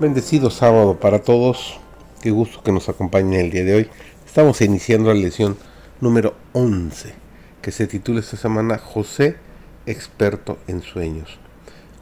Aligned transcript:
Bendecido 0.00 0.48
sábado 0.48 0.98
para 0.98 1.18
todos. 1.18 1.78
Qué 2.22 2.30
gusto 2.30 2.62
que 2.62 2.72
nos 2.72 2.88
acompañen 2.88 3.38
el 3.38 3.50
día 3.50 3.64
de 3.64 3.74
hoy. 3.74 3.90
Estamos 4.24 4.62
iniciando 4.62 5.12
la 5.12 5.20
lección 5.20 5.58
número 6.00 6.34
11, 6.54 7.12
que 7.60 7.70
se 7.70 7.86
titula 7.86 8.20
esta 8.20 8.38
semana 8.38 8.78
José, 8.78 9.36
experto 9.84 10.56
en 10.68 10.80
sueños. 10.80 11.38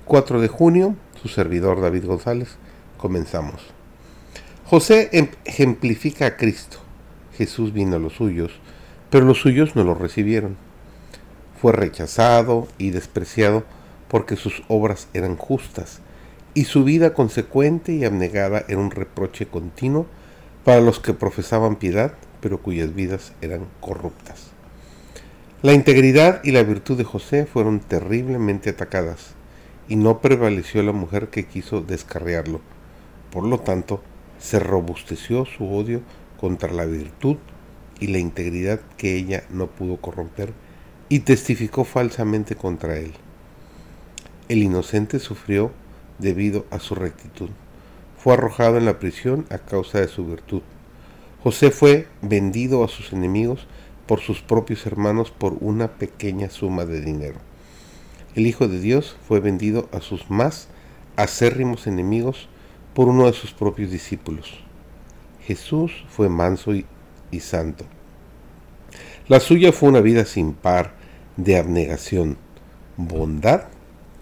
4 0.04 0.40
de 0.40 0.46
junio, 0.46 0.94
su 1.20 1.26
servidor 1.26 1.80
David 1.80 2.06
González. 2.06 2.50
Comenzamos. 2.98 3.62
José 4.64 5.08
em-, 5.10 5.30
ejemplifica 5.44 6.26
a 6.26 6.36
Cristo. 6.36 6.76
Jesús 7.36 7.72
vino 7.72 7.96
a 7.96 7.98
los 7.98 8.12
suyos, 8.12 8.52
pero 9.10 9.26
los 9.26 9.40
suyos 9.40 9.74
no 9.74 9.82
lo 9.82 9.96
recibieron. 9.96 10.56
Fue 11.60 11.72
rechazado 11.72 12.68
y 12.78 12.90
despreciado 12.90 13.64
porque 14.06 14.36
sus 14.36 14.62
obras 14.68 15.08
eran 15.14 15.34
justas 15.34 16.00
y 16.58 16.64
su 16.64 16.82
vida 16.82 17.14
consecuente 17.14 17.92
y 17.92 18.04
abnegada 18.04 18.64
era 18.66 18.78
un 18.78 18.90
reproche 18.90 19.46
continuo 19.46 20.06
para 20.64 20.80
los 20.80 20.98
que 20.98 21.14
profesaban 21.14 21.76
piedad, 21.76 22.14
pero 22.40 22.60
cuyas 22.60 22.96
vidas 22.96 23.32
eran 23.42 23.66
corruptas. 23.78 24.48
La 25.62 25.72
integridad 25.72 26.40
y 26.42 26.50
la 26.50 26.64
virtud 26.64 26.98
de 26.98 27.04
José 27.04 27.46
fueron 27.46 27.78
terriblemente 27.78 28.70
atacadas, 28.70 29.34
y 29.88 29.94
no 29.94 30.20
prevaleció 30.20 30.82
la 30.82 30.90
mujer 30.90 31.28
que 31.28 31.46
quiso 31.46 31.80
descarriarlo. 31.80 32.60
Por 33.30 33.44
lo 33.44 33.60
tanto, 33.60 34.02
se 34.40 34.58
robusteció 34.58 35.44
su 35.44 35.72
odio 35.72 36.00
contra 36.40 36.72
la 36.72 36.86
virtud 36.86 37.36
y 38.00 38.08
la 38.08 38.18
integridad 38.18 38.80
que 38.96 39.14
ella 39.14 39.44
no 39.48 39.68
pudo 39.68 39.98
corromper, 39.98 40.52
y 41.08 41.20
testificó 41.20 41.84
falsamente 41.84 42.56
contra 42.56 42.96
él. 42.96 43.12
El 44.48 44.58
inocente 44.64 45.20
sufrió 45.20 45.70
debido 46.18 46.66
a 46.70 46.78
su 46.78 46.94
rectitud. 46.94 47.50
Fue 48.18 48.34
arrojado 48.34 48.78
en 48.78 48.84
la 48.84 48.98
prisión 48.98 49.46
a 49.50 49.58
causa 49.58 50.00
de 50.00 50.08
su 50.08 50.26
virtud. 50.26 50.62
José 51.42 51.70
fue 51.70 52.08
vendido 52.20 52.84
a 52.84 52.88
sus 52.88 53.12
enemigos 53.12 53.66
por 54.06 54.20
sus 54.20 54.40
propios 54.40 54.86
hermanos 54.86 55.30
por 55.30 55.56
una 55.60 55.88
pequeña 55.98 56.50
suma 56.50 56.84
de 56.84 57.00
dinero. 57.00 57.38
El 58.34 58.46
Hijo 58.46 58.68
de 58.68 58.80
Dios 58.80 59.16
fue 59.26 59.40
vendido 59.40 59.88
a 59.92 60.00
sus 60.00 60.30
más 60.30 60.68
acérrimos 61.16 61.86
enemigos 61.86 62.48
por 62.94 63.08
uno 63.08 63.26
de 63.26 63.32
sus 63.32 63.52
propios 63.52 63.90
discípulos. 63.90 64.60
Jesús 65.44 66.04
fue 66.08 66.28
manso 66.28 66.74
y, 66.74 66.86
y 67.30 67.40
santo. 67.40 67.84
La 69.28 69.40
suya 69.40 69.72
fue 69.72 69.88
una 69.88 70.00
vida 70.00 70.24
sin 70.24 70.54
par 70.54 70.94
de 71.36 71.58
abnegación, 71.58 72.38
bondad 72.96 73.64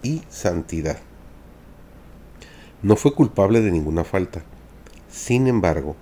y 0.03 0.21
santidad. 0.29 0.97
No 2.83 2.95
fue 2.95 3.13
culpable 3.13 3.61
de 3.61 3.71
ninguna 3.71 4.03
falta. 4.03 4.43
Sin 5.09 5.47
embargo, 5.47 5.95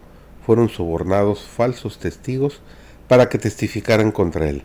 fueron 0.46 0.68
sobornados 0.68 1.44
falsos 1.44 2.00
testigos 2.00 2.62
para 3.08 3.30
que 3.30 3.38
testificaran 3.38 4.12
contra 4.12 4.50
él. 4.50 4.64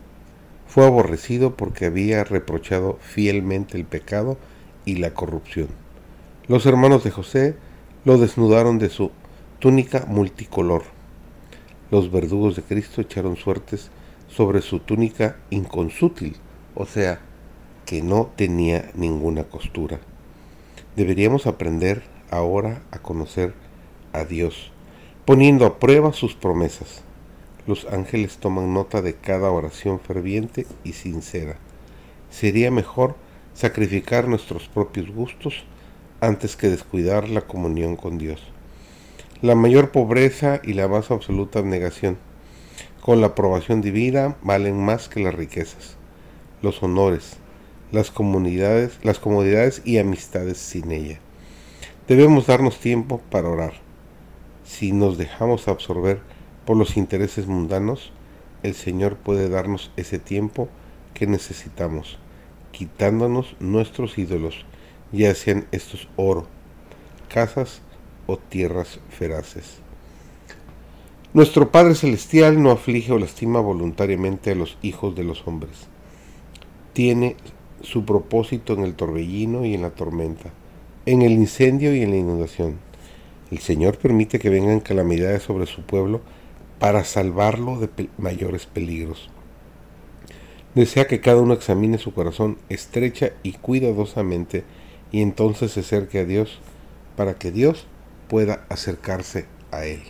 Fue 0.67 0.85
aborrecido 0.85 1.55
porque 1.55 1.85
había 1.85 2.23
reprochado 2.25 2.97
fielmente 3.01 3.77
el 3.77 3.85
pecado 3.85 4.37
y 4.83 4.95
la 4.95 5.13
corrupción. 5.13 5.69
Los 6.47 6.65
hermanos 6.65 7.03
de 7.03 7.11
José 7.11 7.55
lo 8.03 8.17
desnudaron 8.17 8.77
de 8.77 8.89
su 8.89 9.11
túnica 9.59 10.05
multicolor. 10.05 10.83
Los 11.91 12.11
verdugos 12.11 12.57
de 12.57 12.63
Cristo 12.63 12.99
echaron 12.99 13.37
suertes 13.37 13.89
sobre 14.27 14.61
su 14.61 14.79
túnica 14.79 15.37
inconsútil, 15.49 16.35
o 16.75 16.85
sea, 16.85 17.21
que 17.85 18.01
no 18.01 18.31
tenía 18.35 18.91
ninguna 18.95 19.45
costura. 19.45 19.99
Deberíamos 20.95 21.47
aprender 21.47 22.03
ahora 22.29 22.81
a 22.91 22.99
conocer 22.99 23.53
a 24.11 24.25
Dios, 24.25 24.71
poniendo 25.25 25.65
a 25.65 25.79
prueba 25.79 26.11
sus 26.11 26.35
promesas. 26.35 27.01
Los 27.65 27.85
ángeles 27.85 28.37
toman 28.37 28.73
nota 28.73 29.01
de 29.01 29.15
cada 29.15 29.51
oración 29.51 29.99
ferviente 29.99 30.67
y 30.83 30.93
sincera. 30.93 31.55
Sería 32.29 32.71
mejor 32.71 33.15
sacrificar 33.53 34.27
nuestros 34.27 34.67
propios 34.67 35.09
gustos 35.09 35.63
antes 36.19 36.55
que 36.55 36.69
descuidar 36.69 37.29
la 37.29 37.41
comunión 37.41 37.95
con 37.95 38.17
Dios. 38.17 38.41
La 39.41 39.55
mayor 39.55 39.91
pobreza 39.91 40.59
y 40.63 40.73
la 40.73 40.87
más 40.87 41.09
absoluta 41.09 41.59
abnegación 41.59 42.17
con 43.01 43.19
la 43.19 43.27
aprobación 43.27 43.81
divina 43.81 44.35
valen 44.43 44.77
más 44.77 45.09
que 45.09 45.21
las 45.21 45.33
riquezas, 45.33 45.95
los 46.61 46.83
honores, 46.83 47.37
las 47.91 48.11
comunidades, 48.11 48.99
las 49.03 49.19
comodidades 49.19 49.81
y 49.85 49.97
amistades 49.97 50.57
sin 50.57 50.91
ella. 50.91 51.19
Debemos 52.07 52.47
darnos 52.47 52.79
tiempo 52.79 53.21
para 53.29 53.49
orar. 53.49 53.73
Si 54.63 54.91
nos 54.91 55.17
dejamos 55.17 55.67
absorber 55.67 56.21
por 56.65 56.77
los 56.77 56.97
intereses 56.97 57.47
mundanos, 57.47 58.11
el 58.63 58.73
Señor 58.75 59.17
puede 59.17 59.49
darnos 59.49 59.91
ese 59.97 60.19
tiempo 60.19 60.69
que 61.13 61.27
necesitamos, 61.27 62.19
quitándonos 62.71 63.55
nuestros 63.59 64.17
ídolos, 64.17 64.65
ya 65.11 65.33
sean 65.35 65.67
estos 65.71 66.07
oro, 66.15 66.47
casas 67.27 67.81
o 68.27 68.37
tierras 68.37 68.99
feraces. 69.09 69.79
Nuestro 71.33 71.71
Padre 71.71 71.95
Celestial 71.95 72.61
no 72.61 72.71
aflige 72.71 73.13
o 73.13 73.17
lastima 73.17 73.61
voluntariamente 73.61 74.51
a 74.51 74.55
los 74.55 74.77
hijos 74.81 75.15
de 75.15 75.23
los 75.23 75.47
hombres. 75.47 75.87
Tiene 76.93 77.37
su 77.83 78.05
propósito 78.05 78.73
en 78.73 78.83
el 78.83 78.95
torbellino 78.95 79.65
y 79.65 79.73
en 79.73 79.81
la 79.81 79.91
tormenta, 79.91 80.51
en 81.05 81.21
el 81.21 81.33
incendio 81.33 81.95
y 81.95 82.01
en 82.01 82.11
la 82.11 82.17
inundación. 82.17 82.79
El 83.51 83.59
Señor 83.59 83.97
permite 83.97 84.39
que 84.39 84.49
vengan 84.49 84.79
calamidades 84.79 85.43
sobre 85.43 85.65
su 85.65 85.81
pueblo 85.81 86.21
para 86.79 87.03
salvarlo 87.03 87.79
de 87.79 88.09
mayores 88.17 88.65
peligros. 88.65 89.29
Desea 90.73 91.05
que 91.05 91.19
cada 91.19 91.41
uno 91.41 91.53
examine 91.53 91.97
su 91.97 92.13
corazón 92.13 92.57
estrecha 92.69 93.31
y 93.43 93.53
cuidadosamente 93.53 94.63
y 95.11 95.21
entonces 95.21 95.73
se 95.73 95.81
acerque 95.81 96.19
a 96.19 96.25
Dios 96.25 96.59
para 97.17 97.33
que 97.33 97.51
Dios 97.51 97.87
pueda 98.29 98.65
acercarse 98.69 99.45
a 99.71 99.85
Él. 99.85 100.01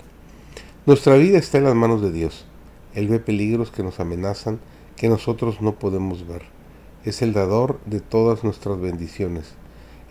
Nuestra 0.85 1.15
vida 1.15 1.39
está 1.39 1.57
en 1.57 1.63
las 1.63 1.75
manos 1.75 2.01
de 2.01 2.11
Dios. 2.11 2.45
Él 2.93 3.07
ve 3.07 3.19
peligros 3.19 3.71
que 3.71 3.83
nos 3.83 3.99
amenazan 3.99 4.59
que 4.95 5.09
nosotros 5.09 5.61
no 5.61 5.73
podemos 5.79 6.27
ver 6.27 6.60
es 7.03 7.21
el 7.21 7.33
dador 7.33 7.79
de 7.85 7.99
todas 7.99 8.43
nuestras 8.43 8.79
bendiciones, 8.79 9.55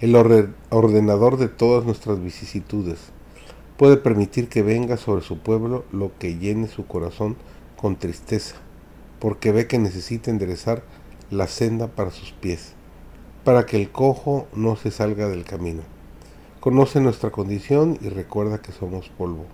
el 0.01 0.17
ordenador 0.17 1.37
de 1.37 1.49
todas 1.49 1.85
nuestras 1.85 2.23
vicisitudes. 2.23 2.99
Puede 3.77 3.97
permitir 3.97 4.49
que 4.49 4.63
venga 4.63 4.97
sobre 4.97 5.23
su 5.23 5.39
pueblo 5.39 5.85
lo 5.93 6.11
que 6.19 6.39
llene 6.39 6.69
su 6.69 6.87
corazón 6.87 7.37
con 7.77 7.97
tristeza, 7.97 8.57
porque 9.21 9.53
ve 9.53 9.67
que 9.67 9.79
necesita 9.79 10.31
enderezar 10.31 10.83
la 11.31 11.47
senda 11.47 11.87
para 11.87 12.11
sus 12.11 12.33
pies, 12.33 12.73
para 13.45 13.67
que 13.67 13.77
el 13.77 13.91
cojo 13.91 14.49
no 14.55 14.77
se 14.77 14.91
salga 14.91 15.29
del 15.29 15.45
camino. 15.45 15.83
Conoce 16.59 17.01
nuestra 17.01 17.31
condición 17.31 17.99
y 18.03 18.09
recuerda 18.09 18.61
que 18.61 18.73
somos 18.73 19.09
polvo. 19.11 19.47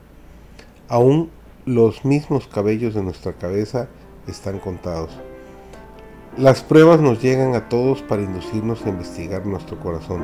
Aún 0.89 1.31
los 1.67 2.05
mismos 2.05 2.49
cabellos 2.49 2.95
de 2.95 3.03
nuestra 3.03 3.35
cabeza 3.35 3.89
están 4.27 4.59
contados. 4.59 5.11
Las 6.37 6.61
pruebas 6.61 7.01
nos 7.01 7.23
llegan 7.23 7.55
a 7.55 7.71
todos 7.71 8.03
para 8.03 8.21
inducirnos 8.21 8.85
a 8.85 8.91
investigar 8.91 9.47
nuestro 9.47 9.81
corazón, 9.81 10.23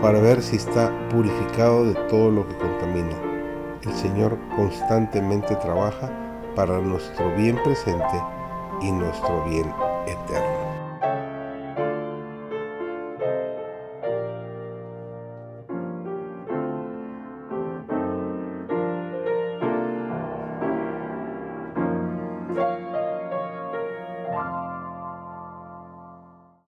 para 0.00 0.18
ver 0.18 0.40
si 0.40 0.56
está 0.56 0.90
purificado 1.10 1.84
de 1.84 1.92
todo 2.08 2.30
lo 2.30 2.48
que 2.48 2.56
contamina. 2.56 3.14
El 3.82 3.92
Señor 3.92 4.38
constantemente 4.56 5.54
trabaja 5.56 6.10
para 6.56 6.80
nuestro 6.80 7.36
bien 7.36 7.58
presente 7.62 8.22
y 8.80 8.90
nuestro 8.90 9.44
bien 9.44 9.70
eterno. 10.06 10.63